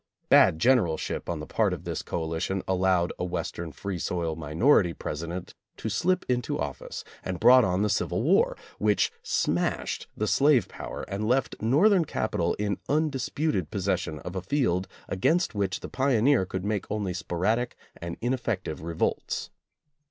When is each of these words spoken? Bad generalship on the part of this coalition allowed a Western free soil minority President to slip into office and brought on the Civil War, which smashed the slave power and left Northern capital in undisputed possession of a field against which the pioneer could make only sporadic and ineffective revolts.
Bad 0.29 0.57
generalship 0.57 1.29
on 1.29 1.41
the 1.41 1.45
part 1.45 1.73
of 1.73 1.83
this 1.83 2.01
coalition 2.01 2.63
allowed 2.67 3.13
a 3.19 3.23
Western 3.23 3.71
free 3.71 3.99
soil 3.99 4.35
minority 4.35 4.93
President 4.93 5.53
to 5.77 5.89
slip 5.89 6.25
into 6.27 6.57
office 6.57 7.03
and 7.23 7.39
brought 7.39 7.63
on 7.63 7.83
the 7.83 7.87
Civil 7.87 8.23
War, 8.23 8.57
which 8.79 9.11
smashed 9.21 10.07
the 10.17 10.25
slave 10.25 10.67
power 10.67 11.05
and 11.07 11.27
left 11.27 11.61
Northern 11.61 12.05
capital 12.05 12.55
in 12.55 12.79
undisputed 12.89 13.69
possession 13.69 14.17
of 14.21 14.35
a 14.35 14.41
field 14.41 14.87
against 15.07 15.53
which 15.53 15.81
the 15.81 15.87
pioneer 15.87 16.47
could 16.47 16.65
make 16.65 16.89
only 16.89 17.13
sporadic 17.13 17.75
and 17.95 18.17
ineffective 18.21 18.81
revolts. 18.81 19.51